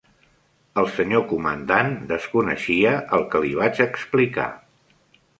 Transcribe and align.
El 0.83 0.87
senyor 0.93 1.25
Comandant 1.33 1.91
desconeixia 2.11 2.93
el 3.17 3.25
que 3.35 3.43
li 3.43 3.51
vaig 3.59 3.83
explicar. 3.85 4.47